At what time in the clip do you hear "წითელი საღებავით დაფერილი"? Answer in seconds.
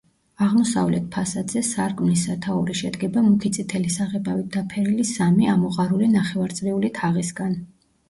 3.59-5.09